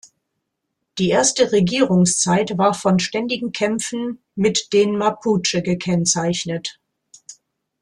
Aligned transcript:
Die 0.97 1.09
erste 1.11 1.51
Regierungszeit 1.51 2.57
war 2.57 2.73
von 2.73 2.97
ständigen 2.97 3.51
Kämpfen 3.51 4.17
mit 4.33 4.73
den 4.73 4.97
Mapuche 4.97 5.61
gekennzeichnet. 5.61 6.79